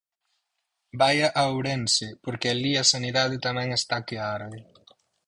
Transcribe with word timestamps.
Vaia 0.99 1.27
a 1.41 1.43
Ourense 1.55 2.07
porque 2.23 2.47
alí 2.49 2.73
a 2.81 2.89
sanidade 2.93 3.43
tamén 3.47 3.69
está 3.79 3.97
que 4.07 4.15
arde. 4.37 4.59